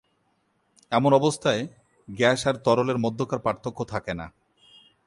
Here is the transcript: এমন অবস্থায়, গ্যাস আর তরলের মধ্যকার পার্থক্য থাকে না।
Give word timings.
এমন 0.91 1.13
অবস্থায়, 1.13 1.67
গ্যাস 2.07 2.41
আর 2.47 2.55
তরলের 2.55 2.97
মধ্যকার 2.97 3.39
পার্থক্য 3.39 3.79
থাকে 3.85 4.13
না। 4.13 4.27